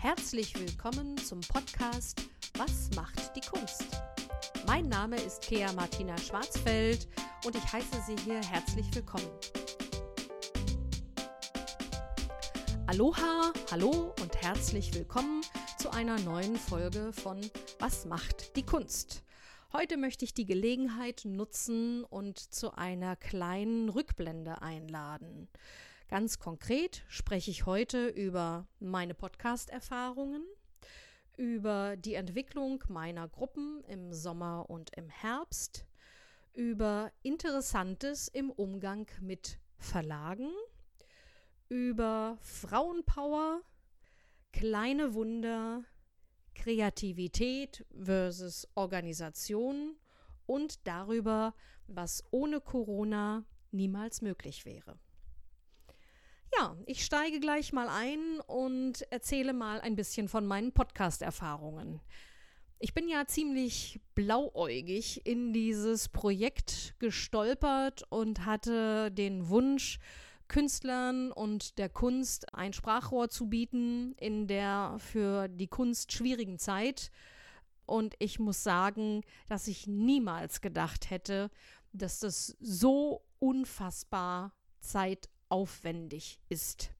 Herzlich 0.00 0.56
willkommen 0.56 1.18
zum 1.18 1.40
Podcast 1.40 2.22
Was 2.56 2.88
macht 2.94 3.34
die 3.34 3.40
Kunst? 3.40 3.84
Mein 4.64 4.88
Name 4.88 5.16
ist 5.16 5.42
Kea 5.42 5.72
Martina 5.72 6.16
Schwarzfeld 6.16 7.08
und 7.44 7.56
ich 7.56 7.72
heiße 7.72 8.00
Sie 8.06 8.14
hier 8.24 8.40
herzlich 8.40 8.86
willkommen. 8.94 9.28
Aloha, 12.86 13.52
hallo 13.72 14.14
und 14.22 14.40
herzlich 14.40 14.94
willkommen 14.94 15.42
zu 15.78 15.90
einer 15.90 16.20
neuen 16.20 16.54
Folge 16.54 17.12
von 17.12 17.40
Was 17.80 18.04
macht 18.04 18.54
die 18.54 18.64
Kunst? 18.64 19.24
Heute 19.72 19.96
möchte 19.96 20.24
ich 20.24 20.32
die 20.32 20.46
Gelegenheit 20.46 21.22
nutzen 21.24 22.04
und 22.04 22.38
zu 22.38 22.72
einer 22.72 23.16
kleinen 23.16 23.88
Rückblende 23.88 24.62
einladen. 24.62 25.48
Ganz 26.08 26.38
konkret 26.38 27.04
spreche 27.08 27.50
ich 27.50 27.66
heute 27.66 28.08
über 28.08 28.66
meine 28.80 29.12
Podcast-Erfahrungen, 29.12 30.42
über 31.36 31.98
die 31.98 32.14
Entwicklung 32.14 32.82
meiner 32.88 33.28
Gruppen 33.28 33.84
im 33.84 34.14
Sommer 34.14 34.70
und 34.70 34.96
im 34.96 35.10
Herbst, 35.10 35.86
über 36.54 37.12
Interessantes 37.22 38.26
im 38.26 38.50
Umgang 38.50 39.06
mit 39.20 39.58
Verlagen, 39.76 40.48
über 41.68 42.38
Frauenpower, 42.40 43.60
kleine 44.54 45.12
Wunder, 45.12 45.84
Kreativität 46.54 47.84
versus 47.94 48.66
Organisation 48.74 49.98
und 50.46 50.86
darüber, 50.86 51.54
was 51.86 52.24
ohne 52.30 52.62
Corona 52.62 53.44
niemals 53.72 54.22
möglich 54.22 54.64
wäre. 54.64 54.98
Ja, 56.56 56.76
ich 56.86 57.04
steige 57.04 57.40
gleich 57.40 57.72
mal 57.72 57.88
ein 57.88 58.40
und 58.46 59.02
erzähle 59.12 59.52
mal 59.52 59.80
ein 59.80 59.96
bisschen 59.96 60.28
von 60.28 60.46
meinen 60.46 60.72
Podcast-Erfahrungen. 60.72 62.00
Ich 62.80 62.94
bin 62.94 63.08
ja 63.08 63.26
ziemlich 63.26 64.00
blauäugig 64.14 65.26
in 65.26 65.52
dieses 65.52 66.08
Projekt 66.08 66.94
gestolpert 67.00 68.04
und 68.08 68.46
hatte 68.46 69.10
den 69.10 69.48
Wunsch, 69.48 69.98
Künstlern 70.46 71.30
und 71.32 71.76
der 71.78 71.88
Kunst 71.88 72.54
ein 72.54 72.72
Sprachrohr 72.72 73.28
zu 73.28 73.48
bieten 73.50 74.14
in 74.14 74.46
der 74.46 74.96
für 74.98 75.48
die 75.48 75.66
Kunst 75.66 76.12
schwierigen 76.12 76.58
Zeit. 76.58 77.10
Und 77.84 78.14
ich 78.18 78.38
muss 78.38 78.62
sagen, 78.62 79.22
dass 79.48 79.66
ich 79.66 79.86
niemals 79.86 80.60
gedacht 80.60 81.10
hätte, 81.10 81.50
dass 81.92 82.20
das 82.20 82.56
so 82.60 83.22
unfassbar 83.38 84.52
Zeit 84.80 85.28
aufwendig 85.48 86.38
ist. 86.48 86.90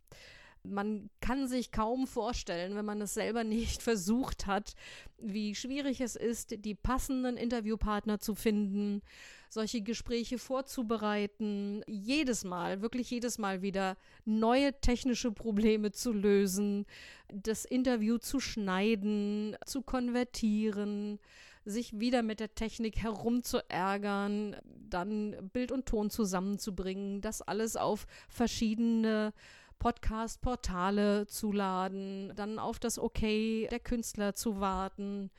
Man 0.65 1.09
kann 1.21 1.47
sich 1.49 1.71
kaum 1.71 2.07
vorstellen, 2.07 2.75
wenn 2.75 2.85
man 2.85 3.01
es 3.01 3.15
selber 3.15 3.45
nicht 3.45 3.83
versucht 3.83 4.47
hat, 4.47 4.75
wie 5.19 5.55
schwierig 5.55 6.01
es 6.01 6.17
ist, 6.17 6.65
die 6.65 6.75
passenden 6.75 7.37
Interviewpartner 7.37 8.19
zu 8.19 8.35
finden, 8.35 9.03
solche 9.49 9.81
Gespräche 9.81 10.39
vorzubereiten, 10.39 11.83
jedes 11.87 12.45
Mal, 12.45 12.83
wirklich 12.83 13.11
jedes 13.11 13.39
Mal 13.39 13.63
wieder 13.63 13.97
neue 14.25 14.79
technische 14.81 15.33
Probleme 15.33 15.91
zu 15.91 16.13
lösen, 16.13 16.87
das 17.33 17.65
Interview 17.65 18.19
zu 18.19 18.41
schneiden, 18.41 19.57
zu 19.65 19.83
konvertieren, 19.83 21.19
sich 21.65 21.99
wieder 21.99 22.23
mit 22.23 22.41
der 22.41 22.55
Technik 22.55 22.99
herumzuärgern, 22.99 24.57
dann 24.65 25.51
Bild 25.53 25.73
und 25.73 25.87
Ton 25.87 26.11
zusammenzubringen, 26.11 27.21
das 27.21 27.43
alles 27.43 27.77
auf 27.77 28.07
verschiedene 28.29 29.33
Podcast-Portale 29.79 31.27
zu 31.27 31.53
laden, 31.53 32.33
dann 32.35 32.59
auf 32.59 32.79
das 32.79 32.99
Okay 32.99 33.69
der 33.71 33.81
Künstler 33.81 34.35
zu 34.35 34.61
warten, 34.61 35.31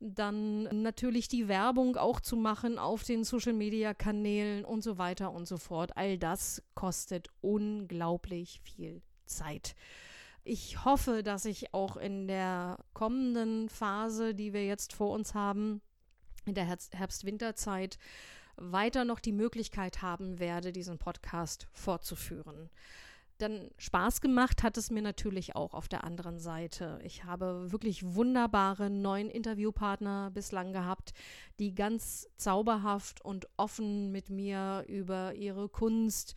dann 0.00 0.82
natürlich 0.82 1.28
die 1.28 1.48
Werbung 1.48 1.96
auch 1.96 2.20
zu 2.20 2.36
machen 2.36 2.78
auf 2.78 3.04
den 3.04 3.24
Social-Media-Kanälen 3.24 4.64
und 4.64 4.82
so 4.82 4.98
weiter 4.98 5.32
und 5.32 5.46
so 5.46 5.56
fort. 5.56 5.96
All 5.96 6.18
das 6.18 6.62
kostet 6.74 7.28
unglaublich 7.40 8.60
viel 8.62 9.00
Zeit. 9.24 9.74
Ich 10.48 10.84
hoffe, 10.84 11.24
dass 11.24 11.44
ich 11.44 11.74
auch 11.74 11.96
in 11.96 12.28
der 12.28 12.78
kommenden 12.92 13.68
Phase, 13.68 14.32
die 14.32 14.52
wir 14.52 14.64
jetzt 14.64 14.92
vor 14.92 15.10
uns 15.10 15.34
haben, 15.34 15.80
in 16.44 16.54
der 16.54 16.66
Herbst-Winterzeit, 16.66 17.98
weiter 18.54 19.04
noch 19.04 19.18
die 19.18 19.32
Möglichkeit 19.32 20.02
haben 20.02 20.38
werde, 20.38 20.70
diesen 20.70 20.98
Podcast 20.98 21.66
fortzuführen. 21.72 22.70
Dann 23.38 23.72
Spaß 23.76 24.20
gemacht 24.20 24.62
hat 24.62 24.78
es 24.78 24.92
mir 24.92 25.02
natürlich 25.02 25.56
auch 25.56 25.74
auf 25.74 25.88
der 25.88 26.04
anderen 26.04 26.38
Seite. 26.38 27.00
Ich 27.02 27.24
habe 27.24 27.72
wirklich 27.72 28.14
wunderbare 28.14 28.88
neuen 28.88 29.30
Interviewpartner 29.30 30.30
bislang 30.30 30.72
gehabt, 30.72 31.12
die 31.58 31.74
ganz 31.74 32.28
zauberhaft 32.36 33.20
und 33.20 33.48
offen 33.56 34.12
mit 34.12 34.30
mir 34.30 34.84
über 34.86 35.34
ihre 35.34 35.68
Kunst, 35.68 36.36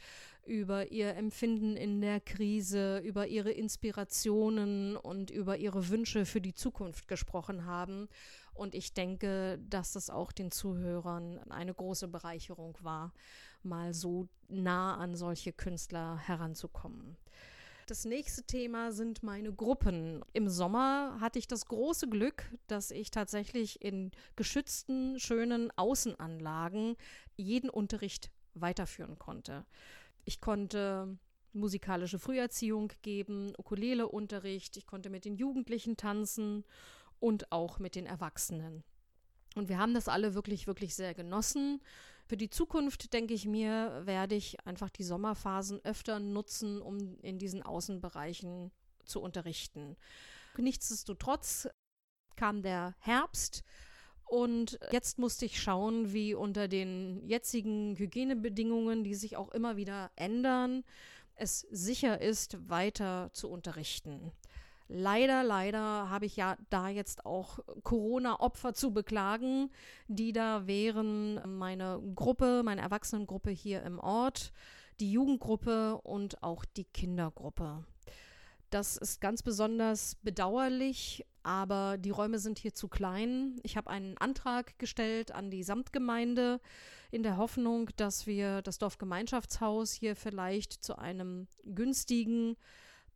über 0.49 0.91
ihr 0.91 1.15
Empfinden 1.15 1.77
in 1.77 2.01
der 2.01 2.19
Krise, 2.19 2.97
über 2.99 3.27
ihre 3.27 3.51
Inspirationen 3.51 4.97
und 4.97 5.29
über 5.29 5.57
ihre 5.57 5.89
Wünsche 5.89 6.25
für 6.25 6.41
die 6.41 6.55
Zukunft 6.55 7.07
gesprochen 7.07 7.65
haben. 7.65 8.09
Und 8.53 8.73
ich 8.73 8.93
denke, 8.93 9.59
dass 9.69 9.93
das 9.93 10.09
auch 10.09 10.31
den 10.31 10.51
Zuhörern 10.51 11.39
eine 11.49 11.73
große 11.73 12.07
Bereicherung 12.07 12.75
war, 12.81 13.13
mal 13.61 13.93
so 13.93 14.27
nah 14.47 14.97
an 14.97 15.15
solche 15.15 15.53
Künstler 15.53 16.17
heranzukommen. 16.17 17.15
Das 17.85 18.05
nächste 18.05 18.43
Thema 18.43 18.91
sind 18.91 19.23
meine 19.23 19.53
Gruppen. 19.53 20.23
Im 20.33 20.49
Sommer 20.49 21.17
hatte 21.19 21.39
ich 21.39 21.47
das 21.47 21.65
große 21.65 22.07
Glück, 22.07 22.51
dass 22.67 22.91
ich 22.91 23.11
tatsächlich 23.11 23.81
in 23.81 24.11
geschützten, 24.35 25.19
schönen 25.19 25.71
Außenanlagen 25.75 26.97
jeden 27.35 27.69
Unterricht 27.69 28.29
weiterführen 28.53 29.17
konnte. 29.17 29.65
Ich 30.25 30.41
konnte 30.41 31.17
musikalische 31.53 32.19
Früherziehung 32.19 32.91
geben, 33.01 33.53
Ukuleleunterricht, 33.57 34.77
ich 34.77 34.85
konnte 34.85 35.09
mit 35.09 35.25
den 35.25 35.35
Jugendlichen 35.35 35.97
tanzen 35.97 36.63
und 37.19 37.51
auch 37.51 37.79
mit 37.79 37.95
den 37.95 38.05
Erwachsenen. 38.05 38.83
Und 39.55 39.67
wir 39.67 39.79
haben 39.79 39.93
das 39.93 40.07
alle 40.07 40.35
wirklich, 40.35 40.67
wirklich 40.67 40.95
sehr 40.95 41.13
genossen. 41.13 41.81
Für 42.27 42.37
die 42.37 42.49
Zukunft, 42.49 43.13
denke 43.13 43.33
ich 43.33 43.45
mir, 43.45 44.03
werde 44.05 44.35
ich 44.35 44.65
einfach 44.65 44.91
die 44.91 45.03
Sommerphasen 45.03 45.83
öfter 45.83 46.19
nutzen, 46.19 46.81
um 46.81 47.17
in 47.21 47.39
diesen 47.39 47.63
Außenbereichen 47.63 48.71
zu 49.05 49.19
unterrichten. 49.21 49.97
Nichtsdestotrotz 50.57 51.67
kam 52.35 52.61
der 52.61 52.95
Herbst 52.99 53.63
und 54.29 54.79
jetzt 54.91 55.17
musste 55.17 55.45
ich 55.45 55.61
schauen, 55.61 56.13
wie 56.13 56.35
unter 56.35 56.67
den 56.67 57.25
jetzigen 57.25 57.95
Hygienebedingungen, 57.97 59.03
die 59.03 59.15
sich 59.15 59.37
auch 59.37 59.49
immer 59.49 59.75
wieder 59.75 60.11
ändern, 60.15 60.83
es 61.35 61.61
sicher 61.71 62.21
ist, 62.21 62.69
weiter 62.69 63.29
zu 63.33 63.49
unterrichten. 63.49 64.31
Leider, 64.87 65.43
leider 65.43 66.09
habe 66.09 66.25
ich 66.25 66.35
ja 66.35 66.57
da 66.69 66.89
jetzt 66.89 67.25
auch 67.25 67.59
Corona-Opfer 67.83 68.73
zu 68.73 68.91
beklagen, 68.91 69.71
die 70.07 70.31
da 70.33 70.67
wären 70.67 71.57
meine 71.57 72.01
Gruppe, 72.15 72.61
meine 72.63 72.81
Erwachsenengruppe 72.81 73.51
hier 73.51 73.83
im 73.83 73.99
Ort, 73.99 74.51
die 74.99 75.11
Jugendgruppe 75.11 75.99
und 76.01 76.43
auch 76.43 76.65
die 76.65 76.85
Kindergruppe. 76.85 77.83
Das 78.69 78.97
ist 78.97 79.21
ganz 79.21 79.41
besonders 79.41 80.15
bedauerlich, 80.15 81.25
aber 81.49 81.97
die 81.97 82.11
Räume 82.11 82.37
sind 82.37 82.59
hier 82.59 82.75
zu 82.75 82.87
klein. 82.87 83.59
Ich 83.63 83.75
habe 83.75 83.89
einen 83.89 84.15
Antrag 84.19 84.77
gestellt 84.77 85.31
an 85.31 85.49
die 85.49 85.63
Samtgemeinde 85.63 86.61
in 87.09 87.23
der 87.23 87.37
Hoffnung, 87.37 87.89
dass 87.95 88.27
wir 88.27 88.61
das 88.61 88.77
Dorfgemeinschaftshaus 88.77 89.91
hier 89.91 90.15
vielleicht 90.15 90.73
zu 90.73 90.99
einem 90.99 91.47
günstigen 91.63 92.55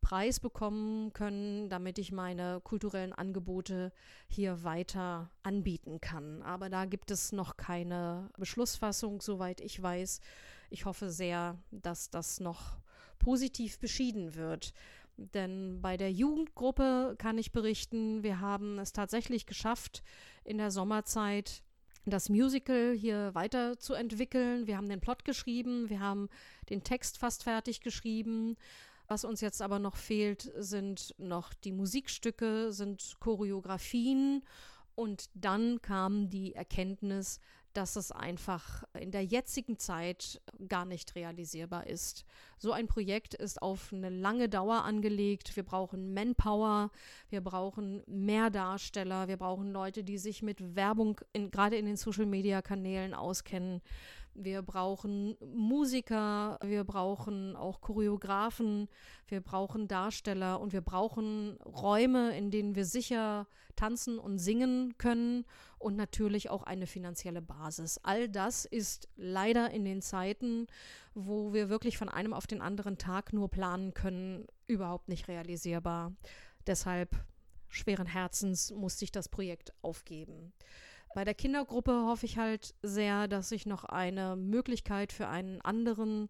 Preis 0.01 0.39
bekommen 0.39 1.13
können, 1.13 1.69
damit 1.69 1.99
ich 1.99 2.11
meine 2.11 2.59
kulturellen 2.63 3.13
Angebote 3.13 3.93
hier 4.28 4.63
weiter 4.63 5.29
anbieten 5.43 6.02
kann. 6.02 6.41
Aber 6.41 6.72
da 6.72 6.85
gibt 6.85 7.11
es 7.11 7.34
noch 7.34 7.55
keine 7.55 8.31
Beschlussfassung, 8.40 9.22
soweit 9.22 9.61
ich 9.61 9.79
weiß. 9.79 10.22
Ich 10.72 10.85
hoffe 10.85 11.11
sehr, 11.11 11.59
dass 11.69 12.09
das 12.09 12.40
noch 12.40 12.79
positiv 13.19 13.78
beschieden 13.78 14.34
wird. 14.34 14.73
Denn 15.17 15.81
bei 15.81 15.97
der 15.97 16.11
Jugendgruppe 16.11 17.15
kann 17.17 17.37
ich 17.37 17.51
berichten, 17.51 18.23
wir 18.23 18.39
haben 18.39 18.79
es 18.79 18.93
tatsächlich 18.93 19.45
geschafft, 19.45 20.03
in 20.43 20.57
der 20.57 20.71
Sommerzeit 20.71 21.63
das 22.05 22.29
Musical 22.29 22.93
hier 22.93 23.33
weiterzuentwickeln. 23.33 24.67
Wir 24.67 24.75
haben 24.77 24.89
den 24.89 25.01
Plot 25.01 25.23
geschrieben, 25.23 25.89
wir 25.89 25.99
haben 25.99 26.29
den 26.69 26.83
Text 26.83 27.17
fast 27.17 27.43
fertig 27.43 27.81
geschrieben 27.81 28.57
was 29.07 29.25
uns 29.25 29.41
jetzt 29.41 29.61
aber 29.61 29.79
noch 29.79 29.95
fehlt, 29.95 30.51
sind 30.57 31.13
noch 31.17 31.53
die 31.53 31.71
Musikstücke, 31.71 32.71
sind 32.71 33.17
Choreografien 33.19 34.43
und 34.95 35.29
dann 35.34 35.81
kam 35.81 36.29
die 36.29 36.55
Erkenntnis, 36.55 37.40
dass 37.73 37.95
es 37.95 38.11
einfach 38.11 38.84
in 38.99 39.11
der 39.11 39.25
jetzigen 39.25 39.78
Zeit 39.79 40.40
gar 40.67 40.85
nicht 40.85 41.16
realisierbar 41.16 41.87
ist. 41.87 42.23
So 42.59 42.72
ein 42.72 42.87
Projekt 42.87 43.34
ist 43.34 43.61
auf 43.61 43.91
eine 43.91 44.09
lange 44.09 44.47
Dauer 44.47 44.84
angelegt. 44.84 45.55
Wir 45.55 45.63
brauchen 45.63 46.13
Manpower, 46.13 46.91
wir 47.29 47.41
brauchen 47.41 48.03
mehr 48.05 48.51
Darsteller, 48.51 49.28
wir 49.28 49.37
brauchen 49.37 49.72
Leute, 49.72 50.03
die 50.03 50.19
sich 50.19 50.43
mit 50.43 50.75
Werbung 50.75 51.19
in, 51.34 51.49
gerade 51.49 51.75
in 51.78 51.85
den 51.85 51.97
Social-Media-Kanälen 51.97 53.16
auskennen. 53.16 53.81
Wir 54.35 54.64
brauchen 54.64 55.38
Musiker, 55.53 56.58
wir 56.64 56.84
brauchen 56.84 57.56
auch 57.56 57.82
Choreografen, 57.82 58.90
wir 59.28 59.41
brauchen 59.41 59.88
Darsteller 59.88 60.59
und 60.59 60.74
wir 60.74 60.82
brauchen 60.82 61.58
Räume, 61.62 62.35
in 62.35 62.50
denen 62.50 62.76
wir 62.76 62.85
sicher 62.85 63.47
tanzen 63.76 64.18
und 64.18 64.40
singen 64.40 64.97
können 64.97 65.46
und 65.78 65.96
natürlich 65.96 66.50
auch 66.50 66.64
eine 66.64 66.88
finanzielle 66.88 67.41
Basis. 67.41 68.00
All 68.02 68.28
das 68.28 68.66
ist 68.66 69.08
leider 69.18 69.70
in 69.72 69.85
den 69.85 70.02
Zeiten, 70.02 70.68
wo 71.14 71.53
wir 71.53 71.70
wirklich 71.70 71.97
von 71.97 72.09
einem 72.09 72.34
auf 72.34 72.47
den 72.47 72.62
anderen 72.62 72.97
Tag 72.97 73.34
nur 73.34 73.50
planen 73.50 73.94
können, 73.94 74.47
überhaupt 74.66 75.09
nicht 75.09 75.28
realisierbar. 75.28 76.12
Deshalb 76.66 77.16
schweren 77.70 78.08
Herzens 78.08 78.72
musste 78.72 79.06
ich 79.06 79.12
das 79.12 79.30
Projekt 79.30 79.74
aufgeben. 79.82 80.53
Bei 81.13 81.23
der 81.23 81.35
Kindergruppe 81.35 82.05
hoffe 82.05 82.25
ich 82.25 82.37
halt 82.37 82.73
sehr, 82.81 83.27
dass 83.27 83.49
sich 83.49 83.65
noch 83.65 83.83
eine 83.83 84.35
Möglichkeit 84.35 85.11
für 85.11 85.27
einen 85.27 85.61
anderen 85.61 86.29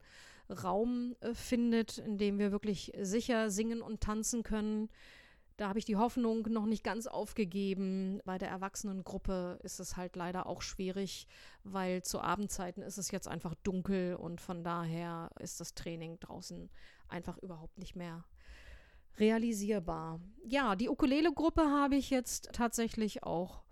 Raum 0.49 1.15
äh, 1.21 1.33
findet, 1.33 1.97
in 1.99 2.17
dem 2.17 2.37
wir 2.37 2.51
wirklich 2.51 2.91
sicher 2.99 3.49
singen 3.49 3.81
und 3.81 4.01
tanzen 4.01 4.43
können. 4.43 4.89
Da 5.57 5.69
habe 5.69 5.79
ich 5.79 5.85
die 5.85 5.95
Hoffnung 5.97 6.47
noch 6.49 6.65
nicht 6.65 6.83
ganz 6.83 7.05
aufgegeben. 7.05 8.19
Bei 8.25 8.37
der 8.37 8.49
Erwachsenengruppe 8.49 9.59
ist 9.63 9.79
es 9.79 9.95
halt 9.95 10.15
leider 10.15 10.47
auch 10.47 10.61
schwierig, 10.61 11.27
weil 11.63 12.01
zu 12.01 12.19
Abendzeiten 12.19 12.81
ist 12.81 12.97
es 12.97 13.11
jetzt 13.11 13.27
einfach 13.27 13.53
dunkel 13.63 14.15
und 14.15 14.41
von 14.41 14.63
daher 14.63 15.29
ist 15.39 15.61
das 15.61 15.75
Training 15.75 16.19
draußen 16.19 16.69
einfach 17.07 17.37
überhaupt 17.37 17.77
nicht 17.77 17.95
mehr 17.95 18.25
realisierbar. 19.17 20.19
Ja, 20.43 20.75
die 20.75 20.89
Ukulele-Gruppe 20.89 21.61
habe 21.61 21.95
ich 21.95 22.09
jetzt 22.09 22.49
tatsächlich 22.51 23.23
auch 23.23 23.62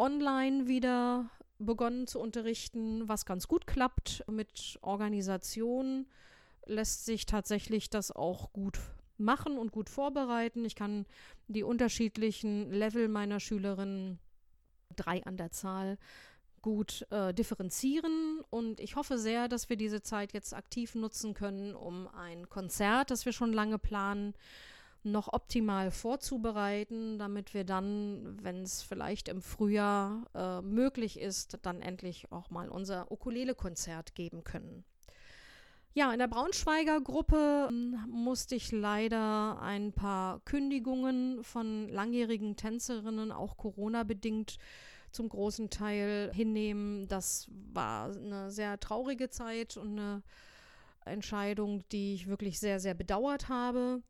online 0.00 0.66
wieder 0.66 1.28
begonnen 1.58 2.06
zu 2.06 2.18
unterrichten, 2.18 3.06
was 3.06 3.26
ganz 3.26 3.46
gut 3.46 3.66
klappt. 3.66 4.24
Mit 4.28 4.78
Organisation 4.80 6.06
lässt 6.64 7.04
sich 7.04 7.26
tatsächlich 7.26 7.90
das 7.90 8.10
auch 8.10 8.52
gut 8.52 8.80
machen 9.18 9.58
und 9.58 9.70
gut 9.70 9.90
vorbereiten. 9.90 10.64
Ich 10.64 10.74
kann 10.74 11.04
die 11.48 11.62
unterschiedlichen 11.62 12.72
Level 12.72 13.08
meiner 13.08 13.40
Schülerinnen, 13.40 14.18
drei 14.96 15.22
an 15.24 15.36
der 15.36 15.50
Zahl, 15.50 15.98
gut 16.62 17.06
äh, 17.10 17.32
differenzieren 17.32 18.40
und 18.50 18.80
ich 18.80 18.96
hoffe 18.96 19.18
sehr, 19.18 19.48
dass 19.48 19.68
wir 19.68 19.76
diese 19.76 20.02
Zeit 20.02 20.32
jetzt 20.32 20.54
aktiv 20.54 20.94
nutzen 20.94 21.32
können, 21.34 21.74
um 21.74 22.08
ein 22.08 22.48
Konzert, 22.48 23.10
das 23.10 23.24
wir 23.24 23.32
schon 23.32 23.52
lange 23.52 23.78
planen, 23.78 24.34
noch 25.02 25.32
optimal 25.32 25.90
vorzubereiten, 25.90 27.18
damit 27.18 27.54
wir 27.54 27.64
dann, 27.64 28.38
wenn 28.42 28.62
es 28.62 28.82
vielleicht 28.82 29.28
im 29.28 29.42
Frühjahr 29.42 30.26
äh, 30.34 30.60
möglich 30.62 31.18
ist, 31.18 31.58
dann 31.62 31.80
endlich 31.80 32.30
auch 32.32 32.50
mal 32.50 32.68
unser 32.68 33.10
Ukulele-Konzert 33.10 34.14
geben 34.14 34.44
können. 34.44 34.84
Ja, 35.92 36.12
in 36.12 36.20
der 36.20 36.28
Braunschweiger 36.28 37.00
Gruppe 37.00 37.68
ähm, 37.68 37.96
musste 38.08 38.54
ich 38.54 38.70
leider 38.70 39.60
ein 39.60 39.92
paar 39.92 40.40
Kündigungen 40.44 41.42
von 41.42 41.88
langjährigen 41.88 42.56
Tänzerinnen, 42.56 43.32
auch 43.32 43.56
Corona-bedingt, 43.56 44.58
zum 45.12 45.28
großen 45.28 45.70
Teil 45.70 46.30
hinnehmen. 46.32 47.08
Das 47.08 47.48
war 47.72 48.14
eine 48.14 48.50
sehr 48.52 48.78
traurige 48.78 49.28
Zeit 49.28 49.76
und 49.76 49.98
eine 49.98 50.22
Entscheidung, 51.04 51.82
die 51.90 52.14
ich 52.14 52.28
wirklich 52.28 52.60
sehr, 52.60 52.78
sehr 52.78 52.94
bedauert 52.94 53.48
habe. 53.48 54.02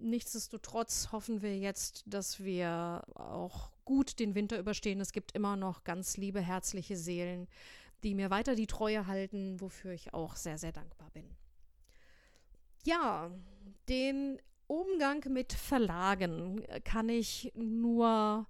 Nichtsdestotrotz 0.00 1.10
hoffen 1.12 1.42
wir 1.42 1.58
jetzt, 1.58 2.04
dass 2.06 2.42
wir 2.42 3.02
auch 3.14 3.70
gut 3.84 4.18
den 4.18 4.34
Winter 4.34 4.58
überstehen. 4.58 5.00
Es 5.00 5.12
gibt 5.12 5.32
immer 5.32 5.56
noch 5.56 5.84
ganz 5.84 6.16
liebe, 6.16 6.40
herzliche 6.40 6.96
Seelen, 6.96 7.48
die 8.02 8.14
mir 8.14 8.30
weiter 8.30 8.54
die 8.54 8.66
Treue 8.66 9.06
halten, 9.06 9.60
wofür 9.60 9.92
ich 9.92 10.14
auch 10.14 10.36
sehr, 10.36 10.58
sehr 10.58 10.72
dankbar 10.72 11.10
bin. 11.10 11.36
Ja, 12.84 13.30
den 13.88 14.40
Umgang 14.66 15.24
mit 15.32 15.52
Verlagen 15.52 16.62
kann 16.84 17.08
ich 17.08 17.52
nur 17.54 18.46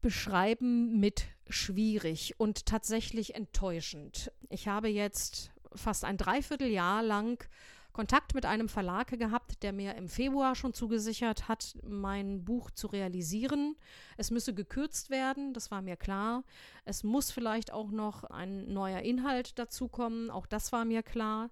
beschreiben 0.00 1.00
mit 1.00 1.24
schwierig 1.48 2.38
und 2.38 2.66
tatsächlich 2.66 3.34
enttäuschend. 3.34 4.30
Ich 4.48 4.68
habe 4.68 4.88
jetzt 4.88 5.50
fast 5.74 6.04
ein 6.04 6.16
Dreivierteljahr 6.16 7.02
lang 7.02 7.48
Kontakt 7.98 8.32
mit 8.32 8.46
einem 8.46 8.68
Verlag 8.68 9.08
gehabt, 9.18 9.64
der 9.64 9.72
mir 9.72 9.96
im 9.96 10.08
Februar 10.08 10.54
schon 10.54 10.72
zugesichert 10.72 11.48
hat, 11.48 11.76
mein 11.82 12.44
Buch 12.44 12.70
zu 12.70 12.86
realisieren. 12.86 13.74
Es 14.16 14.30
müsse 14.30 14.54
gekürzt 14.54 15.10
werden, 15.10 15.52
das 15.52 15.72
war 15.72 15.82
mir 15.82 15.96
klar. 15.96 16.44
Es 16.84 17.02
muss 17.02 17.32
vielleicht 17.32 17.72
auch 17.72 17.90
noch 17.90 18.22
ein 18.22 18.72
neuer 18.72 19.00
Inhalt 19.00 19.58
dazukommen, 19.58 20.30
auch 20.30 20.46
das 20.46 20.70
war 20.70 20.84
mir 20.84 21.02
klar. 21.02 21.50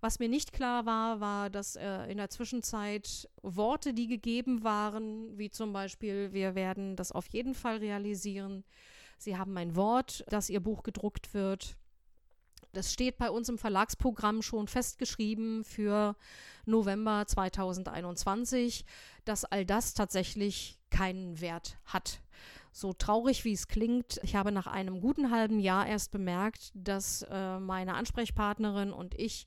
Was 0.00 0.18
mir 0.18 0.30
nicht 0.30 0.54
klar 0.54 0.86
war, 0.86 1.20
war, 1.20 1.50
dass 1.50 1.76
äh, 1.76 2.10
in 2.10 2.16
der 2.16 2.30
Zwischenzeit 2.30 3.28
Worte, 3.42 3.92
die 3.92 4.06
gegeben 4.06 4.64
waren, 4.64 5.36
wie 5.36 5.50
zum 5.50 5.74
Beispiel, 5.74 6.32
wir 6.32 6.54
werden 6.54 6.96
das 6.96 7.12
auf 7.12 7.26
jeden 7.26 7.52
Fall 7.52 7.76
realisieren. 7.76 8.64
Sie 9.18 9.36
haben 9.36 9.52
mein 9.52 9.76
Wort, 9.76 10.24
dass 10.28 10.48
Ihr 10.48 10.60
Buch 10.60 10.84
gedruckt 10.84 11.34
wird. 11.34 11.76
Das 12.72 12.90
steht 12.90 13.18
bei 13.18 13.30
uns 13.30 13.50
im 13.50 13.58
Verlagsprogramm 13.58 14.40
schon 14.40 14.66
festgeschrieben 14.66 15.62
für 15.62 16.16
November 16.64 17.24
2021, 17.26 18.86
dass 19.26 19.44
all 19.44 19.66
das 19.66 19.92
tatsächlich 19.92 20.78
keinen 20.88 21.42
Wert 21.42 21.76
hat. 21.84 22.22
So 22.72 22.94
traurig 22.94 23.44
wie 23.44 23.52
es 23.52 23.68
klingt, 23.68 24.18
ich 24.22 24.34
habe 24.36 24.52
nach 24.52 24.66
einem 24.66 25.02
guten 25.02 25.30
halben 25.30 25.60
Jahr 25.60 25.86
erst 25.86 26.10
bemerkt, 26.12 26.72
dass 26.74 27.26
äh, 27.30 27.58
meine 27.58 27.92
Ansprechpartnerin 27.94 28.90
und 28.90 29.14
ich 29.14 29.46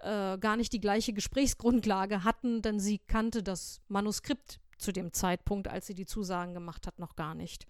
äh, 0.00 0.36
gar 0.36 0.56
nicht 0.56 0.74
die 0.74 0.80
gleiche 0.80 1.14
Gesprächsgrundlage 1.14 2.24
hatten, 2.24 2.60
denn 2.60 2.78
sie 2.78 2.98
kannte 2.98 3.42
das 3.42 3.80
Manuskript 3.88 4.60
zu 4.76 4.92
dem 4.92 5.14
Zeitpunkt, 5.14 5.68
als 5.68 5.86
sie 5.86 5.94
die 5.94 6.04
Zusagen 6.04 6.52
gemacht 6.52 6.86
hat, 6.86 6.98
noch 6.98 7.16
gar 7.16 7.34
nicht. 7.34 7.66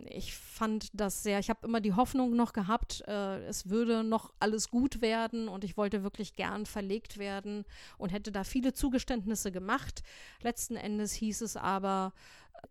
Ich 0.00 0.34
fand 0.34 0.88
das 0.92 1.22
sehr, 1.22 1.38
ich 1.38 1.50
habe 1.50 1.66
immer 1.66 1.80
die 1.80 1.92
Hoffnung 1.92 2.34
noch 2.34 2.52
gehabt, 2.52 3.04
äh, 3.06 3.44
es 3.46 3.70
würde 3.70 4.02
noch 4.02 4.32
alles 4.40 4.68
gut 4.68 5.00
werden 5.00 5.48
und 5.48 5.64
ich 5.64 5.76
wollte 5.76 6.02
wirklich 6.02 6.34
gern 6.34 6.66
verlegt 6.66 7.18
werden 7.18 7.64
und 7.96 8.10
hätte 8.10 8.32
da 8.32 8.44
viele 8.44 8.72
Zugeständnisse 8.72 9.52
gemacht. 9.52 10.02
Letzten 10.42 10.76
Endes 10.76 11.12
hieß 11.12 11.42
es 11.42 11.56
aber, 11.56 12.12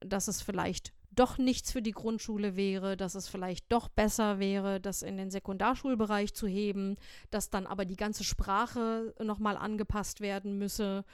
dass 0.01 0.27
es 0.27 0.41
vielleicht 0.41 0.93
doch 1.11 1.37
nichts 1.37 1.71
für 1.71 1.81
die 1.81 1.91
Grundschule 1.91 2.55
wäre, 2.55 2.97
dass 2.97 3.15
es 3.15 3.27
vielleicht 3.27 3.71
doch 3.71 3.87
besser 3.87 4.39
wäre, 4.39 4.81
das 4.81 5.01
in 5.01 5.17
den 5.17 5.29
Sekundarschulbereich 5.29 6.33
zu 6.33 6.47
heben, 6.47 6.97
dass 7.29 7.49
dann 7.49 7.67
aber 7.67 7.85
die 7.85 7.95
ganze 7.95 8.23
Sprache 8.23 9.13
nochmal 9.19 9.55
angepasst 9.55 10.21
werden 10.21 10.57
müsse 10.57 11.05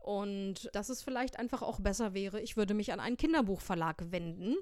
und 0.00 0.70
dass 0.72 0.88
es 0.88 1.02
vielleicht 1.02 1.38
einfach 1.38 1.62
auch 1.62 1.80
besser 1.80 2.14
wäre, 2.14 2.40
ich 2.40 2.56
würde 2.56 2.74
mich 2.74 2.92
an 2.92 3.00
einen 3.00 3.16
Kinderbuchverlag 3.16 4.10
wenden 4.10 4.56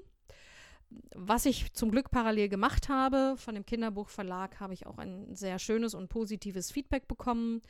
was 1.15 1.45
ich 1.45 1.73
zum 1.73 1.91
Glück 1.91 2.11
parallel 2.11 2.49
gemacht 2.49 2.89
habe, 2.89 3.35
von 3.37 3.55
dem 3.55 3.65
Kinderbuchverlag 3.65 4.59
habe 4.59 4.73
ich 4.73 4.85
auch 4.85 4.97
ein 4.97 5.35
sehr 5.35 5.59
schönes 5.59 5.93
und 5.93 6.09
positives 6.09 6.71
Feedback 6.71 7.07
bekommen. 7.07 7.61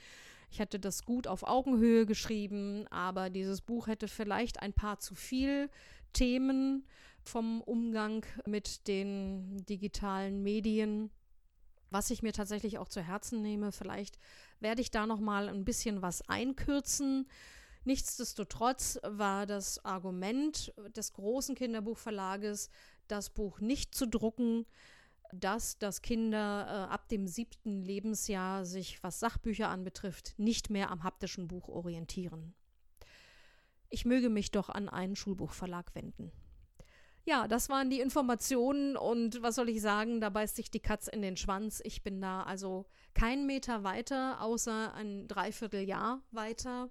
Ich 0.52 0.60
hätte 0.60 0.80
das 0.80 1.06
gut 1.06 1.28
auf 1.28 1.44
Augenhöhe 1.44 2.06
geschrieben, 2.06 2.88
aber 2.88 3.30
dieses 3.30 3.62
Buch 3.62 3.88
hätte 3.88 4.08
vielleicht 4.08 4.62
ein 4.62 4.74
paar 4.74 5.00
zu 5.00 5.16
viel 5.16 5.70
Themen 6.14 6.86
vom 7.24 7.62
Umgang 7.62 8.26
mit 8.46 8.88
den 8.88 9.64
digitalen 9.66 10.42
Medien, 10.42 11.12
was 11.92 12.10
ich 12.10 12.24
mir 12.24 12.34
tatsächlich 12.34 12.78
auch 12.78 12.88
zu 12.88 13.02
Herzen 13.02 13.42
nehme. 13.42 13.72
Vielleicht 13.72 14.18
werde 14.60 14.82
ich 14.82 14.92
da 14.92 15.06
noch 15.06 15.20
mal 15.20 15.50
ein 15.50 15.66
bisschen 15.66 16.02
was 16.02 16.28
einkürzen. 16.28 17.28
Nichtsdestotrotz 17.84 19.00
war 19.04 19.46
das 19.46 19.84
Argument 19.86 20.74
des 20.96 21.14
großen 21.14 21.56
Kinderbuchverlages, 21.56 22.70
das 23.12 23.30
Buch 23.30 23.60
nicht 23.60 23.96
zu 23.96 24.08
drucken, 24.08 24.66
dass 25.32 25.78
das 25.78 26.02
Kinder 26.02 26.66
äh, 26.68 26.94
ab 26.94 27.08
dem 27.10 27.28
siebten 27.28 27.84
Lebensjahr 27.84 28.66
sich, 28.66 29.04
was 29.04 29.20
Sachbücher 29.20 29.70
anbetrifft, 29.70 30.34
nicht 30.38 30.70
mehr 30.70 30.90
am 30.90 31.04
haptischen 31.04 31.48
Buch 31.48 31.68
orientieren. 31.68 32.56
Ich 33.90 34.06
möge 34.06 34.30
mich 34.30 34.52
doch 34.52 34.70
an 34.70 34.90
einen 34.90 35.16
Schulbuchverlag 35.16 35.94
wenden. 35.96 36.32
Ja, 37.26 37.48
das 37.48 37.70
waren 37.70 37.90
die 37.90 38.00
Informationen 38.00 38.98
und 38.98 39.42
was 39.44 39.56
soll 39.56 39.70
ich 39.70 39.82
sagen, 39.82 40.20
da 40.20 40.30
beißt 40.30 40.56
sich 40.56 40.72
die 40.72 40.80
Katze 40.80 41.12
in 41.12 41.22
den 41.22 41.38
Schwanz. 41.38 41.82
Ich 41.84 42.02
bin 42.02 42.22
da 42.22 42.44
also 42.44 42.88
keinen 43.14 43.46
Meter 43.46 43.84
weiter, 43.84 44.42
außer 44.42 44.94
ein 44.96 45.28
Dreivierteljahr 45.28 46.24
weiter. 46.32 46.90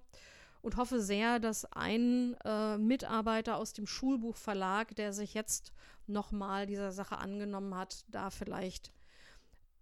Und 0.61 0.77
hoffe 0.77 1.01
sehr, 1.01 1.39
dass 1.39 1.65
ein 1.65 2.35
äh, 2.43 2.77
Mitarbeiter 2.77 3.57
aus 3.57 3.73
dem 3.73 3.87
Schulbuchverlag, 3.87 4.95
der 4.95 5.13
sich 5.13 5.33
jetzt 5.33 5.71
nochmal 6.07 6.65
dieser 6.65 6.91
Sache 6.91 7.17
angenommen 7.17 7.75
hat, 7.75 8.05
da 8.09 8.29
vielleicht 8.29 8.91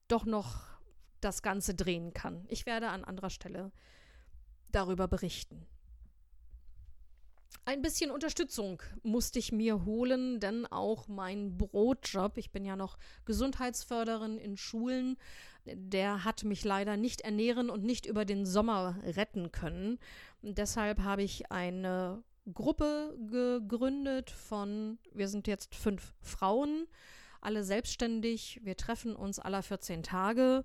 doch 0.08 0.26
noch 0.26 0.64
das 1.22 1.42
Ganze 1.42 1.74
drehen 1.74 2.14
kann. 2.14 2.46
Ich 2.48 2.66
werde 2.66 2.90
an 2.90 3.04
anderer 3.04 3.30
Stelle 3.30 3.72
darüber 4.72 5.08
berichten. 5.08 5.66
Ein 7.66 7.82
bisschen 7.82 8.12
Unterstützung 8.12 8.82
musste 9.04 9.40
ich 9.40 9.52
mir 9.52 9.84
holen, 9.84 10.40
denn 10.40 10.66
auch 10.66 11.10
mein 11.10 11.58
Brotjob, 11.58 12.38
ich 12.38 12.52
bin 12.52 12.64
ja 12.64 12.78
noch 12.78 12.98
Gesundheitsförderin 13.26 14.38
in 14.38 14.56
Schulen, 14.56 15.18
der 15.74 16.24
hat 16.24 16.44
mich 16.44 16.64
leider 16.64 16.98
nicht 16.98 17.22
ernähren 17.22 17.70
und 17.70 17.84
nicht 17.84 18.06
über 18.06 18.26
den 18.26 18.46
Sommer 18.46 18.98
retten 19.04 19.52
können. 19.52 20.00
Und 20.42 20.58
deshalb 20.58 21.00
habe 21.00 21.24
ich 21.24 21.52
eine 21.52 22.24
Gruppe 22.54 23.18
gegründet 23.30 24.30
von, 24.30 25.00
wir 25.14 25.28
sind 25.28 25.48
jetzt 25.48 25.76
fünf 25.76 26.14
Frauen, 26.22 26.88
alle 27.42 27.64
selbstständig. 27.64 28.62
Wir 28.64 28.78
treffen 28.78 29.16
uns 29.16 29.40
alle 29.40 29.62
14 29.62 30.04
Tage 30.04 30.64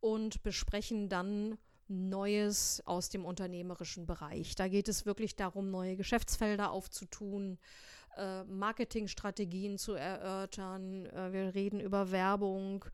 und 0.00 0.42
besprechen 0.42 1.08
dann 1.08 1.58
Neues 1.88 2.82
aus 2.84 3.08
dem 3.08 3.24
unternehmerischen 3.24 4.06
Bereich. 4.06 4.54
Da 4.54 4.68
geht 4.68 4.88
es 4.88 5.06
wirklich 5.06 5.36
darum, 5.36 5.70
neue 5.70 5.96
Geschäftsfelder 5.96 6.70
aufzutun, 6.70 7.58
äh, 8.16 8.44
Marketingstrategien 8.44 9.78
zu 9.78 9.94
erörtern. 9.94 11.06
Äh, 11.06 11.32
wir 11.32 11.54
reden 11.54 11.80
über 11.80 12.10
Werbung 12.10 12.84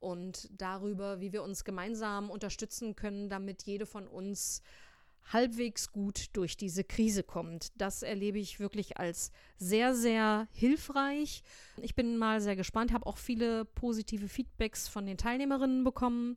und 0.00 0.48
darüber, 0.50 1.20
wie 1.20 1.32
wir 1.32 1.42
uns 1.42 1.64
gemeinsam 1.64 2.30
unterstützen 2.30 2.96
können, 2.96 3.28
damit 3.28 3.62
jede 3.62 3.86
von 3.86 4.06
uns 4.06 4.62
halbwegs 5.32 5.90
gut 5.92 6.26
durch 6.34 6.56
diese 6.56 6.84
Krise 6.84 7.22
kommt. 7.22 7.72
Das 7.80 8.02
erlebe 8.02 8.38
ich 8.38 8.60
wirklich 8.60 8.98
als 8.98 9.32
sehr, 9.56 9.94
sehr 9.94 10.48
hilfreich. 10.52 11.42
Ich 11.82 11.94
bin 11.94 12.16
mal 12.16 12.40
sehr 12.40 12.56
gespannt, 12.56 12.92
habe 12.92 13.06
auch 13.06 13.18
viele 13.18 13.64
positive 13.64 14.28
Feedbacks 14.28 14.88
von 14.88 15.06
den 15.06 15.18
Teilnehmerinnen 15.18 15.84
bekommen 15.84 16.36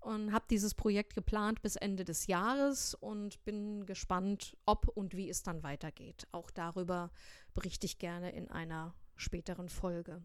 und 0.00 0.32
habe 0.32 0.46
dieses 0.50 0.74
Projekt 0.74 1.14
geplant 1.14 1.62
bis 1.62 1.76
Ende 1.76 2.04
des 2.04 2.26
Jahres 2.26 2.94
und 2.94 3.42
bin 3.44 3.86
gespannt, 3.86 4.56
ob 4.66 4.88
und 4.88 5.14
wie 5.14 5.28
es 5.28 5.42
dann 5.42 5.62
weitergeht. 5.62 6.26
Auch 6.32 6.50
darüber 6.50 7.10
berichte 7.54 7.86
ich 7.86 7.98
gerne 7.98 8.32
in 8.32 8.50
einer 8.50 8.94
späteren 9.16 9.68
Folge. 9.68 10.22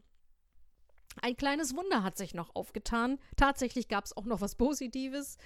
Ein 1.21 1.37
kleines 1.37 1.75
Wunder 1.75 2.03
hat 2.03 2.17
sich 2.17 2.33
noch 2.33 2.55
aufgetan. 2.55 3.19
Tatsächlich 3.35 3.87
gab 3.87 4.05
es 4.05 4.15
auch 4.15 4.25
noch 4.25 4.41
was 4.41 4.55
Positives. 4.55 5.37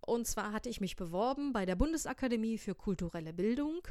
Und 0.00 0.26
zwar 0.26 0.52
hatte 0.52 0.68
ich 0.68 0.80
mich 0.80 0.96
beworben 0.96 1.52
bei 1.52 1.64
der 1.64 1.76
Bundesakademie 1.76 2.58
für 2.58 2.74
kulturelle 2.74 3.32
Bildung. 3.32 3.82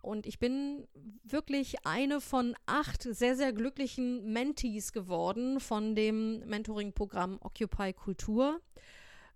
Und 0.00 0.26
ich 0.26 0.38
bin 0.38 0.86
wirklich 1.24 1.86
eine 1.86 2.20
von 2.20 2.56
acht 2.66 3.02
sehr, 3.02 3.36
sehr 3.36 3.52
glücklichen 3.52 4.32
Mentees 4.32 4.92
geworden 4.92 5.60
von 5.60 5.94
dem 5.94 6.40
Mentoring-Programm 6.48 7.38
Occupy 7.40 7.92
Kultur 7.92 8.60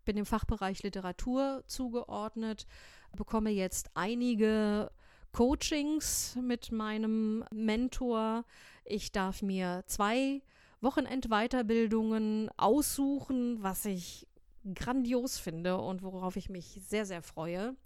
bin 0.06 0.16
im 0.16 0.25
Fachbereich 0.25 0.83
Literatur 0.83 1.62
zugeordnet, 1.66 2.66
bekomme 3.14 3.50
jetzt 3.50 3.90
einige 3.95 4.90
Coachings 5.33 6.38
mit 6.40 6.73
meinem 6.73 7.45
Mentor. 7.52 8.45
Ich 8.87 9.12
darf 9.12 9.42
mir 9.42 9.85
zwei 9.87 10.40
Wochenendweiterbildungen 10.80 12.50
aussuchen, 12.56 13.62
was 13.62 13.85
ich 13.85 14.26
grandios 14.75 15.38
finde 15.38 15.78
und 15.78 16.02
worauf 16.02 16.37
ich 16.37 16.49
mich 16.49 16.80
sehr, 16.87 17.06
sehr 17.06 17.23
freue. 17.23 17.76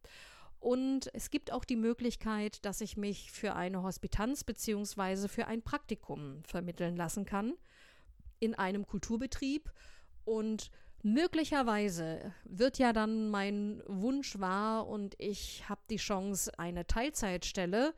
Und 0.59 1.09
es 1.15 1.31
gibt 1.31 1.53
auch 1.53 1.65
die 1.65 1.77
Möglichkeit, 1.77 2.65
dass 2.65 2.81
ich 2.81 2.97
mich 2.97 3.33
für 3.33 3.55
eine 3.55 3.83
Hospitanz 3.83 4.45
bzw. 4.45 5.29
für 5.29 5.47
ein 5.47 5.63
Praktikum 5.63 6.43
vermitteln 6.45 6.97
lassen 6.97 7.25
kann 7.25 7.55
in 8.41 8.55
einem 8.55 8.87
Kulturbetrieb. 8.87 9.73
Und 10.25 10.71
Möglicherweise 11.03 12.35
wird 12.45 12.79
ja 12.79 12.93
dann 12.93 13.31
mein 13.31 13.83
Wunsch 13.87 14.39
wahr 14.39 14.87
und 14.87 15.15
ich 15.19 15.67
habe 15.67 15.81
die 15.89 15.97
Chance, 15.97 16.59
eine 16.59 16.87
Teilzeitstelle 16.87 17.95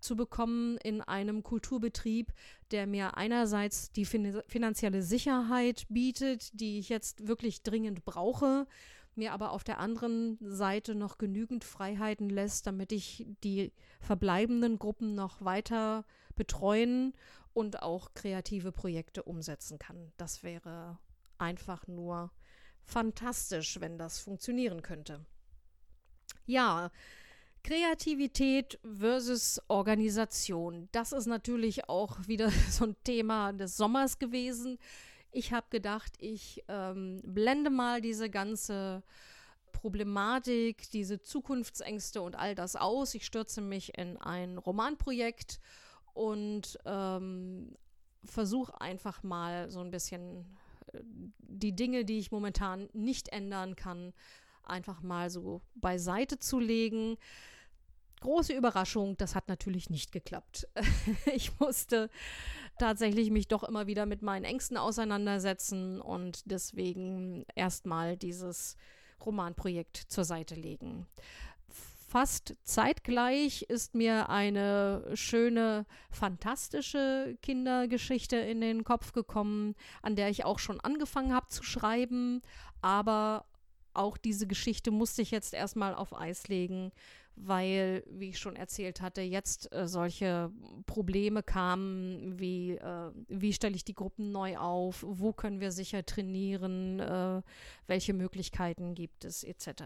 zu 0.00 0.16
bekommen 0.16 0.76
in 0.78 1.00
einem 1.00 1.42
Kulturbetrieb, 1.42 2.32
der 2.70 2.86
mir 2.86 3.16
einerseits 3.16 3.92
die 3.92 4.04
fin 4.04 4.42
finanzielle 4.46 5.02
Sicherheit 5.02 5.84
bietet, 5.88 6.58
die 6.60 6.78
ich 6.78 6.88
jetzt 6.88 7.26
wirklich 7.26 7.62
dringend 7.62 8.04
brauche, 8.04 8.66
mir 9.14 9.32
aber 9.32 9.52
auf 9.52 9.64
der 9.64 9.78
anderen 9.78 10.38
Seite 10.40 10.94
noch 10.94 11.18
genügend 11.18 11.64
Freiheiten 11.64 12.28
lässt, 12.28 12.66
damit 12.66 12.92
ich 12.92 13.26
die 13.42 13.72
verbleibenden 14.00 14.78
Gruppen 14.78 15.14
noch 15.14 15.42
weiter 15.42 16.04
betreuen 16.34 17.14
und 17.54 17.82
auch 17.82 18.12
kreative 18.14 18.72
Projekte 18.72 19.22
umsetzen 19.22 19.78
kann. 19.78 20.12
Das 20.18 20.42
wäre 20.42 20.98
einfach 21.38 21.86
nur 21.86 22.30
fantastisch, 22.82 23.80
wenn 23.80 23.98
das 23.98 24.18
funktionieren 24.18 24.82
könnte. 24.82 25.24
Ja, 26.44 26.90
Kreativität 27.66 28.78
versus 28.84 29.60
Organisation. 29.66 30.88
Das 30.92 31.10
ist 31.10 31.26
natürlich 31.26 31.88
auch 31.88 32.28
wieder 32.28 32.50
so 32.70 32.84
ein 32.84 32.96
Thema 33.02 33.52
des 33.52 33.76
Sommers 33.76 34.20
gewesen. 34.20 34.78
Ich 35.32 35.52
habe 35.52 35.66
gedacht, 35.70 36.12
ich 36.18 36.62
ähm, 36.68 37.20
blende 37.24 37.70
mal 37.70 38.00
diese 38.00 38.30
ganze 38.30 39.02
Problematik, 39.72 40.88
diese 40.92 41.20
Zukunftsängste 41.20 42.22
und 42.22 42.36
all 42.36 42.54
das 42.54 42.76
aus. 42.76 43.14
Ich 43.14 43.26
stürze 43.26 43.60
mich 43.60 43.98
in 43.98 44.16
ein 44.16 44.58
Romanprojekt 44.58 45.58
und 46.14 46.78
ähm, 46.84 47.74
versuche 48.24 48.80
einfach 48.80 49.24
mal 49.24 49.68
so 49.70 49.80
ein 49.80 49.90
bisschen 49.90 50.46
die 51.38 51.74
Dinge, 51.74 52.04
die 52.04 52.18
ich 52.18 52.30
momentan 52.30 52.88
nicht 52.92 53.30
ändern 53.30 53.74
kann, 53.74 54.12
einfach 54.62 55.02
mal 55.02 55.30
so 55.30 55.62
beiseite 55.74 56.38
zu 56.38 56.60
legen. 56.60 57.18
Große 58.20 58.54
Überraschung, 58.54 59.16
das 59.16 59.34
hat 59.34 59.48
natürlich 59.48 59.90
nicht 59.90 60.12
geklappt. 60.12 60.68
ich 61.34 61.58
musste 61.60 62.10
tatsächlich 62.78 63.30
mich 63.30 63.48
doch 63.48 63.62
immer 63.62 63.86
wieder 63.86 64.06
mit 64.06 64.22
meinen 64.22 64.44
Ängsten 64.44 64.76
auseinandersetzen 64.76 66.00
und 66.00 66.50
deswegen 66.50 67.44
erstmal 67.54 68.16
dieses 68.16 68.76
Romanprojekt 69.24 69.96
zur 69.96 70.24
Seite 70.24 70.54
legen 70.54 71.06
fast 72.16 72.54
zeitgleich 72.64 73.62
ist 73.62 73.94
mir 73.94 74.30
eine 74.30 75.04
schöne, 75.14 75.84
fantastische 76.10 77.36
Kindergeschichte 77.42 78.36
in 78.36 78.62
den 78.62 78.84
Kopf 78.84 79.12
gekommen, 79.12 79.74
an 80.00 80.16
der 80.16 80.30
ich 80.30 80.44
auch 80.44 80.58
schon 80.58 80.80
angefangen 80.80 81.34
habe 81.34 81.48
zu 81.48 81.62
schreiben. 81.62 82.40
Aber 82.80 83.44
auch 83.92 84.16
diese 84.16 84.46
Geschichte 84.46 84.90
musste 84.90 85.20
ich 85.20 85.30
jetzt 85.30 85.52
erstmal 85.52 85.94
auf 85.94 86.18
Eis 86.18 86.48
legen, 86.48 86.92
weil, 87.36 88.02
wie 88.10 88.30
ich 88.30 88.38
schon 88.38 88.56
erzählt 88.56 89.00
hatte, 89.00 89.20
jetzt 89.20 89.72
äh, 89.72 89.86
solche 89.86 90.50
Probleme 90.86 91.42
kamen, 91.42 92.38
wie, 92.38 92.72
äh, 92.72 93.10
wie 93.28 93.52
stelle 93.52 93.76
ich 93.76 93.84
die 93.84 93.94
Gruppen 93.94 94.32
neu 94.32 94.56
auf, 94.56 95.04
wo 95.06 95.32
können 95.32 95.60
wir 95.60 95.70
sicher 95.70 96.04
trainieren, 96.04 97.00
äh, 97.00 97.42
welche 97.86 98.14
Möglichkeiten 98.14 98.94
gibt 98.94 99.24
es, 99.24 99.44
etc. 99.44 99.84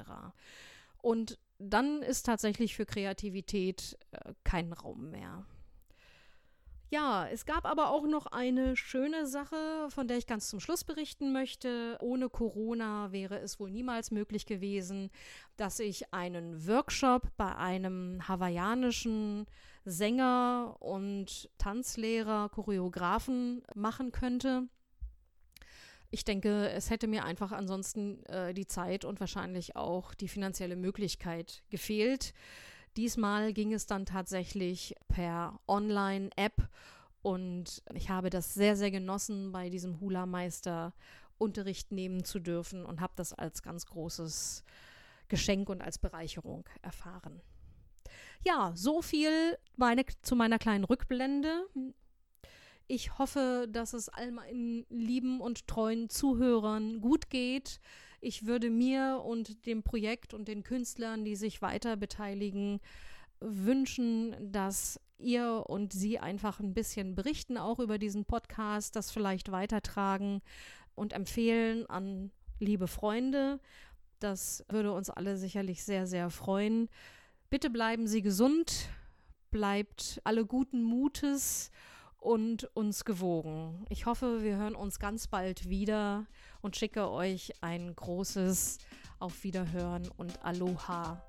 Und 1.02 1.38
dann 1.58 2.02
ist 2.02 2.24
tatsächlich 2.24 2.76
für 2.76 2.86
Kreativität 2.86 3.98
äh, 4.12 4.32
kein 4.44 4.72
Raum 4.72 5.10
mehr. 5.10 5.44
Ja, 6.92 7.28
es 7.28 7.46
gab 7.46 7.66
aber 7.66 7.90
auch 7.90 8.04
noch 8.04 8.26
eine 8.26 8.76
schöne 8.76 9.26
Sache, 9.26 9.86
von 9.90 10.08
der 10.08 10.18
ich 10.18 10.26
ganz 10.26 10.48
zum 10.48 10.58
Schluss 10.58 10.82
berichten 10.82 11.32
möchte. 11.32 11.96
Ohne 12.00 12.28
Corona 12.28 13.12
wäre 13.12 13.38
es 13.38 13.60
wohl 13.60 13.70
niemals 13.70 14.10
möglich 14.10 14.44
gewesen, 14.44 15.10
dass 15.56 15.78
ich 15.78 16.12
einen 16.12 16.66
Workshop 16.66 17.28
bei 17.36 17.54
einem 17.54 18.26
hawaiianischen 18.26 19.46
Sänger 19.84 20.76
und 20.80 21.48
Tanzlehrer, 21.58 22.48
Choreografen 22.48 23.62
machen 23.74 24.10
könnte 24.10 24.68
ich 26.10 26.24
denke, 26.24 26.68
es 26.70 26.90
hätte 26.90 27.06
mir 27.06 27.24
einfach 27.24 27.52
ansonsten 27.52 28.24
äh, 28.26 28.52
die 28.52 28.66
Zeit 28.66 29.04
und 29.04 29.20
wahrscheinlich 29.20 29.76
auch 29.76 30.14
die 30.14 30.28
finanzielle 30.28 30.76
Möglichkeit 30.76 31.62
gefehlt. 31.70 32.34
Diesmal 32.96 33.52
ging 33.52 33.72
es 33.72 33.86
dann 33.86 34.06
tatsächlich 34.06 34.94
per 35.08 35.60
Online-App 35.68 36.68
und 37.22 37.82
ich 37.94 38.10
habe 38.10 38.30
das 38.30 38.54
sehr, 38.54 38.76
sehr 38.76 38.90
genossen, 38.90 39.52
bei 39.52 39.70
diesem 39.70 40.00
Hula-Meister 40.00 40.92
Unterricht 41.38 41.92
nehmen 41.92 42.24
zu 42.24 42.38
dürfen 42.38 42.84
und 42.84 43.00
habe 43.00 43.12
das 43.16 43.32
als 43.32 43.62
ganz 43.62 43.86
großes 43.86 44.64
Geschenk 45.28 45.68
und 45.68 45.80
als 45.80 45.98
Bereicherung 45.98 46.68
erfahren. 46.82 47.40
Ja, 48.44 48.72
so 48.74 49.02
viel 49.02 49.58
meine, 49.76 50.04
zu 50.22 50.34
meiner 50.34 50.58
kleinen 50.58 50.84
Rückblende. 50.84 51.66
Ich 52.86 53.18
hoffe, 53.18 53.68
dass 53.70 53.92
es 53.92 54.08
all 54.08 54.32
meinen 54.32 54.84
lieben 54.88 55.40
und 55.40 55.68
treuen 55.68 56.08
Zuhörern 56.08 57.00
gut 57.00 57.30
geht. 57.30 57.80
Ich 58.20 58.46
würde 58.46 58.70
mir 58.70 59.22
und 59.24 59.66
dem 59.66 59.82
Projekt 59.82 60.34
und 60.34 60.48
den 60.48 60.62
Künstlern, 60.62 61.24
die 61.24 61.36
sich 61.36 61.62
weiter 61.62 61.96
beteiligen, 61.96 62.80
wünschen, 63.40 64.36
dass 64.52 65.00
ihr 65.18 65.64
und 65.66 65.92
sie 65.92 66.18
einfach 66.18 66.60
ein 66.60 66.74
bisschen 66.74 67.14
berichten, 67.14 67.56
auch 67.56 67.78
über 67.78 67.98
diesen 67.98 68.24
Podcast, 68.24 68.96
das 68.96 69.10
vielleicht 69.10 69.50
weitertragen 69.50 70.42
und 70.94 71.12
empfehlen 71.12 71.86
an 71.88 72.30
liebe 72.58 72.88
Freunde. 72.88 73.60
Das 74.18 74.64
würde 74.68 74.92
uns 74.92 75.08
alle 75.08 75.36
sicherlich 75.36 75.82
sehr, 75.82 76.06
sehr 76.06 76.30
freuen. 76.30 76.88
Bitte 77.48 77.70
bleiben 77.70 78.06
Sie 78.06 78.22
gesund, 78.22 78.88
bleibt 79.50 80.20
alle 80.24 80.44
guten 80.44 80.82
Mutes 80.82 81.70
und 82.20 82.64
uns 82.76 83.04
gewogen. 83.04 83.84
Ich 83.88 84.06
hoffe, 84.06 84.42
wir 84.42 84.56
hören 84.56 84.74
uns 84.74 84.98
ganz 84.98 85.26
bald 85.26 85.68
wieder 85.68 86.26
und 86.60 86.76
schicke 86.76 87.10
euch 87.10 87.52
ein 87.62 87.94
großes 87.94 88.78
Auf 89.18 89.42
Wiederhören 89.42 90.08
und 90.16 90.44
Aloha 90.44 91.24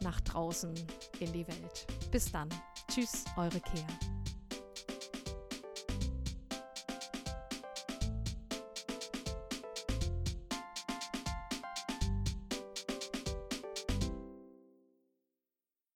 nach 0.00 0.20
draußen 0.20 0.74
in 1.20 1.32
die 1.32 1.46
Welt. 1.46 1.86
Bis 2.10 2.30
dann. 2.30 2.48
Tschüss, 2.88 3.24
eure 3.36 3.60
Kea. 3.60 4.21